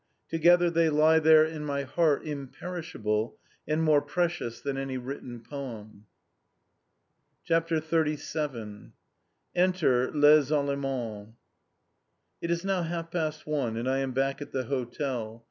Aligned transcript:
Together 0.27 0.71
they 0.71 0.89
lie 0.89 1.19
there 1.19 1.45
in 1.45 1.63
my 1.63 1.83
heart, 1.83 2.25
imperishable, 2.25 3.37
and 3.67 3.83
more 3.83 4.01
precious 4.01 4.59
than 4.59 4.75
any 4.75 4.97
written 4.97 5.39
poem! 5.39 6.07
CHAPTER 7.43 7.75
XXXVII 7.79 8.93
ENTER 9.53 10.11
LES 10.11 10.51
ALLEMANDS 10.51 11.35
It 12.41 12.49
is 12.49 12.65
now 12.65 12.81
half 12.81 13.11
past 13.11 13.45
one, 13.45 13.77
and 13.77 13.87
I 13.87 13.99
am 13.99 14.11
back 14.11 14.41
at 14.41 14.51
the 14.51 14.63
hotel. 14.63 15.39